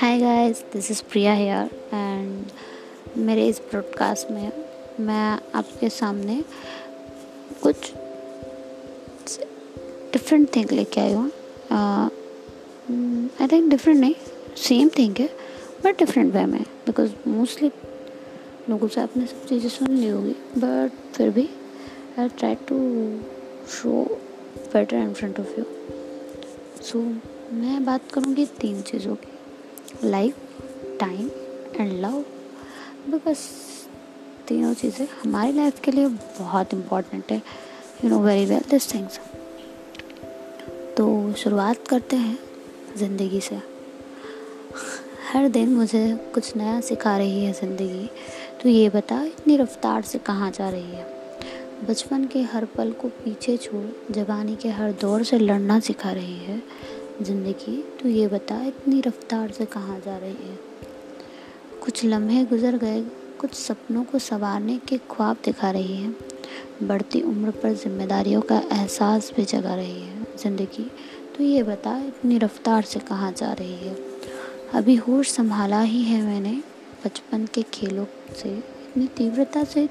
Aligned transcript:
Hi 0.00 0.18
guys 0.18 0.64
this 0.72 0.90
is 0.90 1.02
Priya 1.10 1.32
here 1.32 1.70
and 1.94 2.44
मेरे 3.16 3.46
इस 3.46 3.58
broadcast 3.58 4.30
में 4.30 4.52
मैं 5.00 5.40
आपके 5.54 5.88
सामने 5.88 6.44
कुछ 7.62 7.92
डिफरेंट 10.12 10.56
थिंग 10.56 10.72
लेके 10.72 11.00
आई 11.00 11.12
हूँ। 11.12 11.30
आई 13.40 13.48
थिंक 13.48 13.70
डिफरेंट 13.70 14.00
नहीं 14.00 14.14
सेम 14.56 14.88
थिंग 14.88 15.14
है 15.20 15.30
बट 15.84 15.98
डिफरेंट 15.98 16.34
वे 16.34 16.46
में 16.46 16.62
बिकॉज़ 16.62 17.28
मोस्टली 17.28 17.70
लोगों 18.70 18.88
से 18.88 19.00
आपने 19.00 19.26
सब 19.26 19.46
चीज़ें 19.46 19.68
सुन 19.68 19.88
ली 19.88 20.08
होगी 20.08 20.36
बट 20.58 20.92
फिर 21.12 21.30
भी 21.30 21.48
I 22.18 22.28
try 22.28 22.54
to 22.68 22.76
show 23.70 23.90
better 24.72 24.96
in 24.96 25.12
front 25.14 25.38
of 25.40 25.58
you 25.58 25.64
so 26.82 26.98
मैं 27.52 27.84
बात 27.84 28.10
करूँगी 28.12 28.44
तीन 28.60 28.80
चीज़ों 28.82 29.14
की। 29.14 30.08
Life 30.08 30.34
time 31.00 31.30
and 31.76 31.92
love 32.02 32.18
because 33.10 33.38
तीनों 34.48 34.72
चीज़ें 34.74 35.06
हमारी 35.22 35.52
लाइफ 35.52 35.80
के 35.80 35.92
लिए 35.92 36.08
बहुत 36.08 36.74
इम्पोर्टेंट 36.74 37.32
है। 37.32 37.40
You 38.04 38.10
know 38.10 38.18
very 38.18 38.44
well 38.46 38.64
this 38.70 38.92
things 38.94 39.18
तो 40.96 41.32
शुरुआत 41.34 41.86
करते 41.88 42.16
हैं 42.16 42.38
ज़िंदगी 42.96 43.40
से। 43.40 43.60
हर 45.32 45.48
दिन 45.48 45.74
मुझे 45.74 46.06
कुछ 46.34 46.56
नया 46.56 46.80
सिखा 46.80 47.16
रही 47.18 47.44
है 47.44 47.52
ज़िंदगी। 47.52 48.08
तो 48.62 48.68
ये 48.68 48.88
बता, 48.88 49.22
इतनी 49.24 49.56
रफ्तार 49.56 50.02
से 50.02 50.18
कहाँ 50.18 50.50
जा 50.50 50.68
रही 50.70 50.90
है? 50.90 51.11
बचपन 51.88 52.24
के 52.24 52.42
हर 52.42 52.64
पल 52.64 52.92
को 52.92 53.08
पीछे 53.08 53.56
छोड़ 53.56 54.12
जवानी 54.12 54.56
के 54.56 54.68
हर 54.68 54.92
दौर 54.92 55.22
से 55.22 55.38
लड़ना 55.38 55.80
सिखा 55.80 56.12
रही 56.12 56.36
है। 56.36 56.62
ज़िंदगी, 57.22 57.84
तू 58.02 58.08
ये 58.08 58.26
बता, 58.28 58.64
इतनी 58.64 59.00
रफ्तार 59.00 59.50
से 59.50 59.64
कहाँ 59.64 60.00
जा 60.00 60.16
रही 60.16 60.48
है? 60.48 60.58
कुछ 61.82 62.04
लम्हे 62.04 62.44
गुजर 62.44 62.76
गए, 62.76 63.02
कुछ 63.40 63.54
सपनों 63.54 64.04
को 64.04 64.18
संवारने 64.18 64.78
के 64.78 64.98
ख्वाब 64.98 65.36
दिखा 65.44 65.70
रही 65.70 65.96
है। 65.96 66.14
बढ़ती 66.82 67.20
उम्र 67.20 67.50
पर 67.50 67.74
जिम्मेदारियों 67.74 68.40
का 68.40 68.58
एहसास 68.72 69.32
भी 69.36 69.44
जगा 69.44 69.74
रही 69.74 70.00
है। 70.00 70.26
ज़िंदगी 70.38 70.90
तो 71.36 71.44
ये 71.44 71.62
बता, 71.62 71.98
इतनी 71.98 72.38
रफ्तार 72.38 72.82
से 72.82 73.00
कहाँ 73.00 73.32
जा 73.32 73.52
रही 73.52 73.74
है? 73.74 73.96
अभी 74.74 74.94
होश 74.94 75.30
संभाला 75.30 75.80
ही 75.80 76.02
है 76.02 76.22
मैंने 76.22 76.62
बचपन 77.04 77.46
के 77.46 77.62
खेलों 77.62 78.06
से। 78.42 78.81
इतनी 78.92 79.06
तीव्रता 79.08 79.62
से 79.64 79.86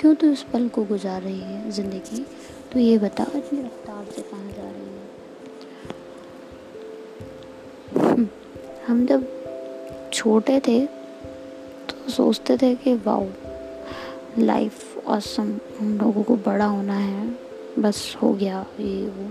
क्यों 0.00 0.14
तो 0.14 0.26
इस 0.26 0.42
पल 0.42 0.66
को 0.68 0.82
गुजार 0.84 1.22
रही 1.22 1.40
है 1.40 1.70
ज़िंदगी? 1.70 2.24
तो 2.72 2.78
ये 2.78 2.98
बता। 2.98 3.26
इतनी 3.34 3.60
रफ्तार 3.60 4.04
से 4.06 4.22
कहाँ 4.22 4.50
जा 4.50 4.62
रही 4.62 4.88
है। 8.08 8.28
हम 8.86 9.06
जब 9.06 9.24
छोटे 10.12 10.58
थे 10.60 10.84
तो 10.86 12.10
सोचते 12.10 12.56
थे 12.56 12.74
कि 12.74 12.94
वाओ 13.06 13.26
लाइफ 14.38 15.06
ऑसम 15.06 15.58
हम 15.78 15.96
लोगों 15.98 16.22
को 16.22 16.36
बड़ा 16.46 16.66
होना 16.66 16.94
है 16.94 17.28
बस 17.78 18.16
हो 18.22 18.32
गया 18.34 18.64
ये 18.80 19.06
वो। 19.06 19.30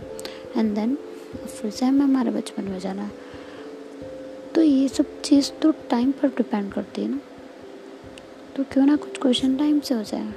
एंड 0.60 0.74
देन 0.76 0.98
फिर 1.36 1.72
से 1.72 1.86
हमें 1.86 2.02
हमारे 2.02 2.32
बचपन 2.32 2.64
में 2.64 2.80
जाना। 2.80 3.04
है 3.04 3.12
तो 4.56 4.62
ये 4.62 4.88
सब 4.88 5.22
चीज़ 5.22 5.52
तो 5.62 5.72
टाइम 5.90 6.12
पर 6.12 6.28
डिपेंड 6.28 6.72
करती 6.74 7.02
है 7.02 7.08
ना। 7.10 7.20
तो 8.58 8.64
क्यों 8.64 8.86
ना 8.86 8.96
कुछ 8.96 9.18
क्वेश्चन 9.18 9.58
टाइम 9.58 9.80
से 9.80 9.96
हो 9.96 10.04
जाए? 10.04 10.34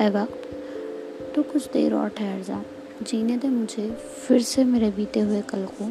ए 0.00 0.10
वक्त 0.10 1.32
तो 1.36 1.42
कुछ 1.42 1.70
देर 1.70 1.94
और 1.94 2.08
ठहर 2.08 2.42
जा। 2.42 2.62
जीने 3.02 3.36
दे 3.36 3.48
मुझे, 3.48 3.90
फिर 3.90 4.42
से 4.42 4.64
मेरे 4.64 4.90
बीते 4.90 5.20
हुए 5.20 5.40
कल 5.40 5.64
को। 5.64 5.90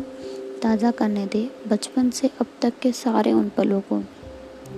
ताज़ा 0.60 0.92
करने 0.92 1.26
दे 1.26 1.52
बचपन 1.68 2.10
से 2.10 2.28
अब 2.28 2.46
तक 2.62 2.74
के 2.82 2.92
सारे 2.92 3.32
उन 3.32 3.50
पलों 3.50 3.82
को। 3.82 4.04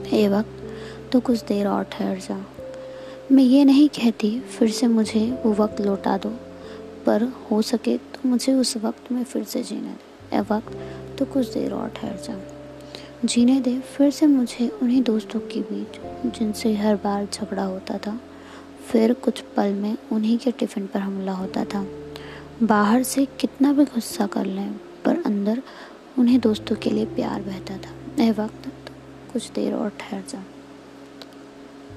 हे 0.05 0.27
वक्त 0.27 0.73
तो 1.11 1.19
कुछ 1.19 1.43
देर 1.43 1.67
और 1.67 1.83
ठहर 1.83 2.17
जा। 2.17 2.45
मैं 3.31 3.43
ये 3.43 3.65
नहीं 3.65 3.89
कहती, 3.89 4.39
फिर 4.39 4.71
से 4.71 4.87
मुझे 4.87 5.41
वो 5.45 5.53
वक्त 5.53 5.81
लौटा 5.81 6.17
दो। 6.17 6.29
पर 7.05 7.33
हो 7.51 7.61
सके 7.61 7.97
तो 7.97 8.29
मुझे 8.29 8.53
उस 8.53 8.77
वक्त 8.77 9.11
में 9.11 9.23
फिर 9.23 9.43
से 9.43 9.63
जीने 9.63 9.89
दे। 9.89 10.37
ए 10.37 10.39
वक्त 10.39 10.77
तो 11.19 11.25
कुछ 11.25 11.53
देर 11.53 11.73
और 11.73 11.89
ठहर 11.89 12.15
जा। 12.15 12.56
जीने 13.25 13.59
दे, 13.59 13.79
फिर 13.79 14.11
से 14.11 14.25
मुझे 14.25 14.69
उन्हीं 14.69 15.03
दोस्तों 15.03 15.39
के 15.39 15.61
बीच, 15.61 16.01
जिनसे 16.39 16.75
हर 16.75 16.95
बार 16.95 17.27
झगड़ा 17.33 17.63
होता 17.63 17.97
था, 17.97 18.21
फिर 18.87 19.13
कुछ 19.13 19.41
पल 19.41 19.73
में 19.73 19.97
उन्हीं 20.11 20.37
के 20.37 20.51
टिफ़िन 20.51 20.87
पर 20.87 20.99
हमला 20.99 21.31
होता 21.31 21.65
था। 21.65 21.87
बाहर 22.63 23.03
से 23.03 23.25
कितना 23.25 23.73
भी 23.73 23.85
गुस्सा 23.85 24.27
कर 24.27 24.45
लें, 24.45 24.79
पर 25.05 25.23
अंदर 25.25 25.61
उन्हें 26.19 26.39
दोस्तों 26.39 26.75
के 26.75 26.89
लिए 26.89 27.05
प्यार 27.05 27.41
बहता 27.41 27.77
था। 27.77 28.23
ए 28.23 28.31
वक्त 28.31 28.65
तो 28.65 28.93
कुछ 29.33 29.51
देर 29.51 29.73
और 29.73 29.89
ठहर 29.89 30.23
जा। 30.29 30.43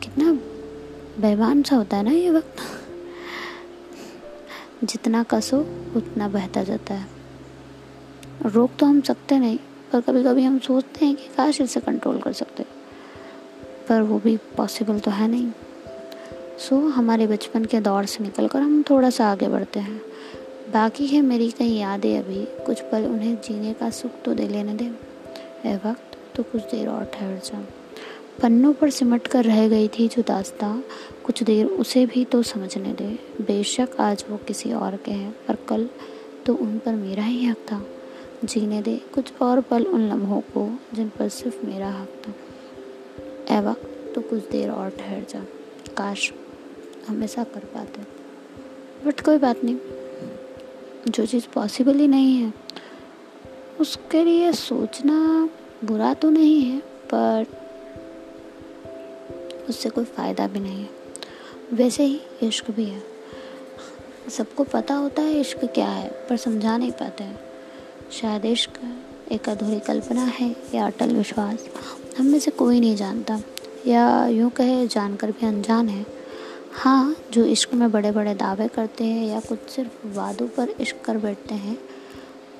कितना 0.02 0.32
बेमान 1.20 1.62
सा 1.62 1.76
होता 1.76 1.96
है 1.96 2.02
ना 2.02 2.10
ये 2.10 2.30
वक्त। 2.30 2.56
जितना 4.84 5.22
कसो, 5.22 5.58
उतना 5.96 6.28
बहता 6.28 6.62
जाता 6.62 6.94
है। 6.94 7.06
रोक 8.46 8.70
तो 8.78 8.86
हम 8.86 9.00
सकते 9.00 9.38
नहीं 9.38 9.58
पर 9.92 10.00
कभी 10.00 10.24
कभी 10.24 10.42
हम 10.42 10.58
सोचते 10.58 11.06
हैं 11.06 11.16
कि 11.16 11.22
काश 11.36 11.60
इसे 11.60 11.80
कंट्रोल 11.80 12.18
कर 12.18 12.32
सकते। 12.32 12.64
पर 13.88 14.02
वो 14.02 14.18
भी 14.18 14.36
पॉसिबल 14.36 14.98
तो 14.98 15.10
है 15.10 15.28
नहीं। 15.28 15.52
सो 16.58 16.76
so, 16.76 16.92
हमारे 16.92 17.26
बचपन 17.26 17.64
के 17.64 17.80
दौर 17.80 18.04
से 18.04 18.24
निकल 18.24 18.48
कर 18.48 18.60
हम 18.60 18.82
थोड़ा 18.82 19.10
सा 19.10 19.32
आगे 19.32 19.48
बढ़ते 19.48 19.80
हैं। 19.80 20.02
बाकी 20.72 21.06
है 21.06 21.20
मेरी 21.20 21.50
कई 21.50 21.68
यादें 21.68 22.18
अभी। 22.18 22.44
कुछ 22.66 22.80
पल 22.80 23.04
उन्हें 23.04 23.34
जीने 23.34 23.72
का 23.72 23.90
सुख 23.90 24.10
तो 24.24 24.34
दे 24.34 24.48
लेने 24.48 24.74
दे। 24.74 24.84
ए 25.68 25.76
वक्त 25.76 26.36
तो 26.36 26.42
कुछ 26.42 26.62
देर 26.62 26.88
और 26.88 27.04
ठहर 27.04 27.36
जा। 27.36 27.66
पन्नों 28.42 28.72
पर 28.72 28.90
सिमट 28.90 29.26
कर 29.26 29.44
रह 29.44 29.68
गई 29.68 29.88
थी 29.88 30.08
जो 30.08 30.22
दास्ता। 30.22 30.82
कुछ 31.24 31.42
देर 31.42 31.66
उसे 31.66 32.06
भी 32.06 32.24
तो 32.24 32.42
समझने 32.42 32.92
दे। 32.92 33.18
बेशक 33.40 33.88
आज 34.00 34.24
वो 34.30 34.36
किसी 34.36 34.72
और 34.72 34.96
के 34.96 35.10
हैं 35.10 35.34
पर 35.48 35.54
कल 35.54 35.88
तो 36.46 36.54
उन 36.54 36.78
पर 36.78 36.94
मेरा 36.94 37.24
ही 37.24 37.44
हक 37.44 37.56
था। 37.56 37.86
जीने 38.44 38.82
दे। 38.82 38.96
कुछ 38.96 39.32
और 39.42 39.60
पल 39.60 39.84
उन 39.86 40.08
लम्हों 40.08 40.40
को 40.40 40.78
जिन 40.94 41.08
पर 41.08 41.28
सिर्फ़ 41.28 41.66
मेरा 41.66 41.90
हक 41.90 42.22
था। 42.28 42.32
ए 43.56 43.60
वक्त 43.60 44.12
तो 44.14 44.20
कुछ 44.20 44.48
देर 44.48 44.70
और 44.70 44.90
ठहर 44.90 45.24
जा। 45.24 45.44
काश 45.96 46.32
हमेशा 47.08 47.44
कर 47.44 47.60
पाते। 47.60 48.02
बट 49.06 49.20
कोई 49.20 49.38
बात 49.38 49.64
नहीं। 49.64 49.76
जो 51.08 51.26
चीज़ 51.26 51.46
पॉसिबल 51.54 51.94
ही 51.94 52.08
नहीं 52.08 52.36
है। 52.36 52.54
उसके 53.80 54.24
लिए 54.24 54.52
सोचना 54.52 55.50
बुरा 55.84 56.14
तो 56.14 56.30
नहीं 56.30 56.60
है, 56.60 56.78
पर 56.80 57.46
उससे 59.68 59.90
कोई 59.90 60.04
फ़ायदा 60.04 60.46
भी 60.46 60.60
नहीं 60.60 60.82
है। 60.82 60.90
वैसे 61.72 62.04
ही 62.04 62.20
इश्क 62.42 62.70
भी 62.70 62.84
है। 62.84 63.02
सबको 64.30 64.64
पता 64.64 64.94
होता 64.94 65.22
है 65.22 65.40
इश्क 65.40 65.64
क्या 65.64 65.88
है, 65.88 66.08
पर 66.08 66.36
समझा 66.36 66.76
नहीं 66.76 66.92
पाते 66.92 67.24
हैं। 67.24 67.49
शायद 68.12 68.44
इश्क 68.44 68.78
एक 69.32 69.48
अधूरी 69.48 69.78
कल्पना 69.80 70.24
है 70.30 70.54
या 70.74 70.86
अटल 70.86 71.14
विश्वास। 71.16 71.68
हम 72.18 72.26
में 72.26 72.38
से 72.38 72.50
कोई 72.50 72.80
नहीं 72.80 72.96
जानता, 72.96 73.40
या 73.86 74.26
यूँ 74.28 74.50
कहे 74.50 74.86
जानकर 74.86 75.30
भी 75.30 75.46
अनजान 75.46 75.88
है। 75.88 76.04
हाँ 76.74 77.14
जो 77.32 77.44
इश्क 77.46 77.74
में 77.74 77.90
बड़े 77.92 78.10
बड़े 78.12 78.34
दावे 78.34 78.66
करते 78.68 79.04
हैं 79.04 79.26
या 79.26 79.40
कुछ 79.40 79.70
सिर्फ़ 79.70 80.06
वादों 80.16 80.48
पर 80.48 80.74
इश्क 80.80 81.00
कर 81.04 81.18
बैठते 81.18 81.54
हैं, 81.54 81.76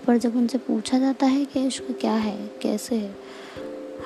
पर 0.06 0.16
जब 0.16 0.36
उनसे 0.36 0.58
पूछा 0.58 0.98
जाता 0.98 1.26
है 1.26 1.44
कि 1.44 1.66
इश्क 1.66 1.90
क्या 2.00 2.14
है, 2.14 2.36
कैसे 2.62 2.96
है, 2.96 3.14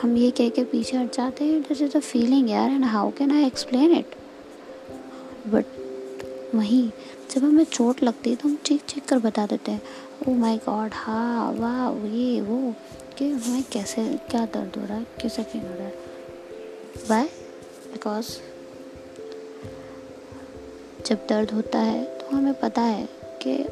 हम 0.03 0.16
ये 0.16 0.31
कह 0.31 0.49
के 0.49 0.65
पीछे 0.65 0.97
हट 0.97 1.16
जाते 1.16 1.44
हैं। 1.44 1.60
दिस 1.62 1.83
इज़ 1.83 1.97
अ 1.97 2.00
फीलिंग 2.00 2.50
यार 2.50 2.71
and 2.71 2.84
how 2.87 3.10
can 3.19 3.33
I 3.33 3.47
explain 3.47 3.93
it 3.93 4.15
but 5.47 5.74
वहीं 6.54 6.91
जब 7.31 7.44
हमें 7.44 7.65
चोट 7.65 8.03
लगती 8.03 8.31
है 8.31 8.36
तो 8.36 8.48
हम 8.48 8.56
चीख 8.56 8.84
चीख 8.84 9.04
कर 9.04 9.18
बता 9.18 9.47
देते 9.47 9.72
हैं 9.72 9.83
ओ 10.28 10.30
माय 10.30 10.56
गॉड 10.56 10.91
हाँ 10.95 11.53
वाह 11.53 12.06
ये 12.06 12.41
वो 12.41 12.74
कि 13.18 13.30
हमें 13.30 13.65
कैसे 13.72 14.21
क्या 14.30 14.47
दर्द 14.47 14.80
हो 14.80 14.86
रहा 14.86 14.98
है 14.98 15.06
कैसे 15.22 15.42
फील 15.42 15.62
हो 15.62 15.74
रहा 15.74 15.86
है? 15.86 15.98
बाय 17.09 17.24
बिकॉज़ 17.92 18.27
जब 21.06 21.27
दर्द 21.28 21.51
होता 21.51 21.78
है 21.78 22.04
तो 22.04 22.36
हमें 22.36 22.60
पता 22.60 22.83
है 22.83 23.09
कि 23.47 23.68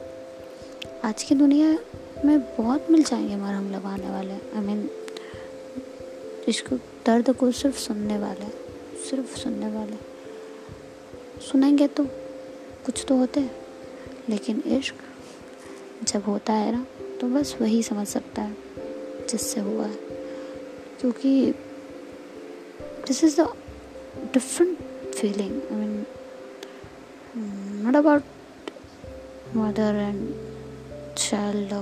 आज 1.04 1.22
की 1.22 1.34
दुनिया 1.34 1.78
में 2.24 2.56
बहुत 2.56 2.86
मिल 2.90 3.02
जाएँगे 3.02 3.36
मरहम 3.36 3.70
लगाने 3.70 4.10
वाले 4.10 4.34
आई 4.34 4.50
I 4.52 4.56
मीन 4.56 4.82
mean, 4.82 6.48
इसको 6.48 6.76
दर्द 6.76 7.30
को 7.30 7.52
सिर्फ़ 7.52 7.78
सुनने 7.78 8.18
वाले 8.18 8.46
सिर्फ़ 9.10 9.38
सुनने 9.38 9.66
वाले। 9.66 9.96
सुनेंगे 11.40 11.88
तो 11.88 12.06
कुछ 12.86 13.04
तो 13.08 13.16
होते 13.16 13.40
हैं। 13.40 13.54
लेकिन 14.28 14.62
इश्क 14.68 14.94
जब 16.04 16.24
होता 16.24 16.52
है 16.52 16.72
ना 16.72 16.84
तो 17.20 17.28
बस 17.28 17.56
वही 17.60 17.82
समझ 17.82 18.06
सकता 18.08 18.42
है, 18.42 18.56
जिससे 19.30 19.60
हुआ 19.60 19.86
है। 19.86 19.96
क्योंकि 21.00 21.52
this 23.06 23.22
is 23.24 23.40
the 23.40 23.46
different 24.32 24.78
feeling 25.14 25.52
I 25.52 25.76
mean 25.76 26.04
not 27.84 27.96
about 27.96 28.22
mother 29.56 29.94
and 29.94 31.14
child 31.18 31.72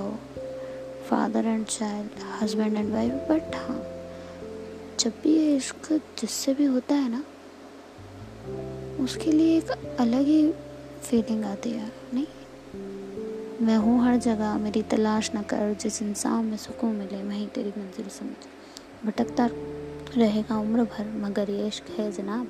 father 1.09 1.45
and 1.45 1.65
child 1.65 2.23
husband 2.41 2.77
and 2.77 2.91
wife 2.93 3.11
but 3.29 3.55
हाँ 3.55 3.81
जब 4.99 5.13
भी 5.23 5.35
ये 5.37 5.55
इश्क 5.55 5.91
जिससे 6.19 6.53
भी 6.53 6.65
होता 6.65 6.95
है 6.95 7.09
ना, 7.11 7.23
उसके 9.03 9.31
लिए 9.31 9.57
एक 9.57 9.71
अलग 9.99 10.25
ही 10.25 10.41
फीलिंग 11.01 11.45
आती 11.45 11.71
है, 11.71 11.91
नहीं? 12.13 12.27
मैं 13.61 13.77
हूँ 13.77 14.03
हर 14.03 14.17
जगह, 14.17 14.57
मेरी 14.57 14.81
तलाश 14.81 15.31
न 15.35 15.41
कर, 15.41 15.73
जिस 15.73 16.01
इंसान 16.01 16.45
में 16.45 16.57
सुकून 16.57 16.95
मिले, 16.95 17.23
वहीं 17.23 17.47
तेरी 17.47 17.69
मंजिल 17.69 18.07
समझ। 18.07 18.47
भटकता 19.05 19.49
रहेगा 20.17 20.57
उम्र 20.57 20.83
भर, 20.83 21.11
मगर 21.17 21.49
ये 21.49 21.67
इश्क 21.67 21.83
है 21.99 22.11
जनाब, 22.11 22.47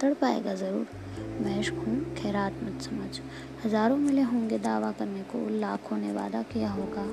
तड़ 0.00 0.14
पाएगा 0.14 0.54
ज़रूर। 0.54 0.86
मैं 1.44 1.60
इश्क 1.60 1.74
हूँ, 1.74 2.14
खैरात 2.14 2.52
मत 2.62 2.82
समझ। 2.82 3.20
हज़ारों 3.66 3.96
मिले 3.96 4.22
होंगे 4.22 4.58
दावा 4.58 4.92
करने 4.92 5.22
को, 5.22 5.48
लाखों 5.48 5.96
ने 5.96 6.12
वादा 6.12 6.42
किया 6.42 6.70
होगा 6.70 7.06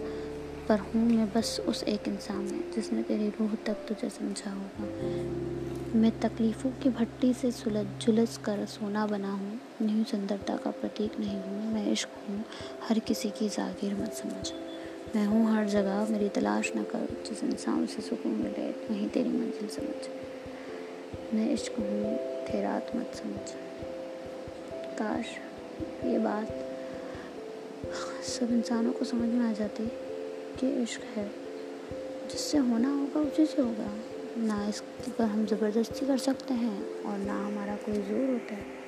पर 0.69 0.79
हूँ 0.79 1.01
मैं, 1.09 1.33
बस 1.33 1.61
उस 1.67 1.83
एक 1.83 2.07
इंसान 2.07 2.37
में 2.37 2.71
जिसने 2.71 3.03
तेरी 3.03 3.29
रूह 3.29 3.55
तक 3.65 3.73
तुझे 3.73 4.09
समझा 4.09 4.51
होगा। 4.51 4.85
मैं 5.99 6.19
तकलीफ़ों 6.19 6.71
की 6.71 6.89
भट्टी 6.89 7.33
से 7.33 7.51
सुलझ 7.51 7.85
जुलझ 8.01 8.37
कर 8.37 8.65
सोना 8.65 9.05
बना 9.07 9.31
हूँ, 9.31 9.59
न्यू 9.81 10.03
सुंदरता 10.03 10.57
का 10.57 10.71
प्रतीक 10.71 11.19
नहीं 11.19 11.37
हूँ, 11.37 11.73
मैं 11.73 11.91
इश्क 11.91 12.09
हूँ, 12.29 12.45
हर 12.89 12.99
किसी 12.99 13.29
की 13.29 13.49
जागीर 13.49 13.95
मत 13.95 14.13
समझ। 14.13 14.51
मैं 15.15 15.25
हूँ 15.25 15.55
हर 15.55 15.67
जगह, 15.67 16.07
मेरी 16.09 16.29
तलाश 16.29 16.71
न 16.77 16.83
कर, 16.83 17.23
जिस 17.29 17.43
इंसान 17.43 17.85
से 17.85 18.01
सुकून 18.01 18.31
मिले, 18.31 18.71
वहीं 18.71 19.09
तेरी 19.09 19.29
मंजिल 19.29 19.67
समझ। 19.67 20.09
मैं 21.33 21.49
इश्क 21.49 21.75
हूँ 21.79 22.17
खैरात 22.45 22.95
मत 22.95 23.11
समझ। 23.15 23.49
काश 24.99 25.25
ये 26.05 26.19
बात 26.19 26.47
सब 28.23 28.51
इंसानों 28.51 28.91
को 28.91 29.05
समझ 29.05 29.29
में 29.29 29.49
आ 29.49 29.53
जाती। 29.53 29.91
कि 30.61 30.67
इश्क 30.81 31.01
है। 31.15 31.29
जिससे 32.31 32.57
होना 32.57 32.89
होगा, 32.89 33.19
उसी 33.19 33.45
से 33.45 33.61
होगा। 33.61 33.93
ना 34.37 34.65
इस 34.67 34.79
पर 35.09 35.23
हम 35.23 35.45
ज़बरदस्ती 35.45 36.05
कर 36.07 36.17
सकते 36.17 36.53
हैं 36.53 37.03
और 37.03 37.17
ना 37.17 37.33
हमारा 37.45 37.75
कोई 37.75 38.01
ज़ोर 38.01 38.29
होता 38.29 38.55
है। 38.55 38.79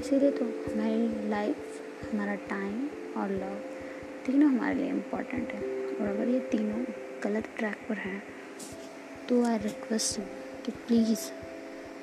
इसीलिए 0.00 0.30
तो 0.30 0.44
हमारी 0.44 1.28
लाइफ 1.30 1.56
हमारा 2.12 2.34
टाइम 2.34 2.88
और 3.16 3.30
लव 3.30 3.58
तीनों 4.26 4.48
हमारे 4.50 4.74
लिए 4.74 4.88
इम्पोर्टेंट 4.88 5.52
है। 5.52 5.60
और 5.60 6.06
अगर 6.08 6.28
ये 6.28 6.40
तीनों 6.50 6.84
गलत 7.24 7.48
ट्रैक 7.58 7.76
पर 7.88 7.96
हैं 7.96 8.22
तो 9.28 9.44
आई 9.44 9.58
रिक्वेस्ट 9.58 10.18
यू 10.18 10.24
कि 10.64 10.72
please 10.86 11.30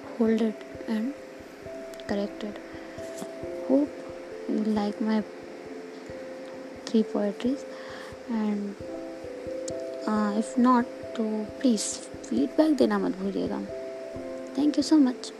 hold 0.09 0.41
it 0.41 0.89
and 0.89 1.11
corrected 2.09 2.59
hope 3.69 4.08
like 4.48 5.00
my 5.00 5.22
three 6.86 7.02
poetries 7.02 7.64
and 8.30 8.74
uh, 10.06 10.32
if 10.38 10.58
not 10.58 10.84
तो 11.16 11.24
प्लीज़ 11.60 11.82
फीडबैक 12.26 12.76
देना 12.76 12.98
मत 12.98 13.16
भूलिएगा 13.16 13.60
थैंक 14.58 14.78
यू 14.78 14.82
सो 14.82 14.96
मच 14.98 15.32